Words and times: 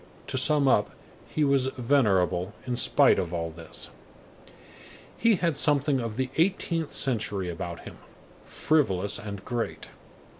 To 0.25 0.35
sum 0.39 0.67
up, 0.67 0.89
he 1.29 1.43
was 1.43 1.67
venerable 1.77 2.53
in 2.65 2.75
spite 2.75 3.19
of 3.19 3.31
all 3.35 3.51
this. 3.51 3.91
He 5.15 5.35
had 5.35 5.57
something 5.57 5.99
of 5.99 6.15
the 6.15 6.31
eighteenth 6.37 6.91
century 6.91 7.51
about 7.51 7.81
him; 7.81 7.99
frivolous 8.43 9.19
and 9.19 9.45
great. 9.45 9.89